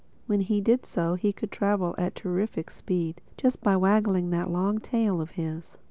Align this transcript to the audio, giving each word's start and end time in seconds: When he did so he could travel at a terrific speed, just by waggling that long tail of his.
When 0.25 0.41
he 0.41 0.61
did 0.61 0.87
so 0.87 1.13
he 1.13 1.31
could 1.31 1.51
travel 1.51 1.93
at 1.95 2.07
a 2.17 2.21
terrific 2.21 2.71
speed, 2.71 3.21
just 3.37 3.61
by 3.61 3.77
waggling 3.77 4.31
that 4.31 4.49
long 4.49 4.79
tail 4.79 5.21
of 5.21 5.29
his. 5.37 5.77